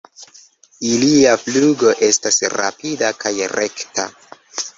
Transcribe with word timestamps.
Ilia 0.93 1.33
flugo 1.41 1.91
estas 2.09 2.41
rapida 2.55 3.13
kaj 3.21 3.35
rekta. 3.55 4.09